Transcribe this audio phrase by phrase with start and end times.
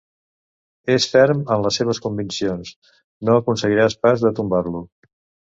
[0.93, 2.71] És ferm en les seves conviccions,
[3.29, 4.87] no aconseguiràs pas de tombar-lo.